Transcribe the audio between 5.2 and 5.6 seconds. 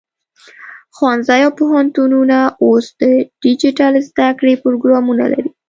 لري.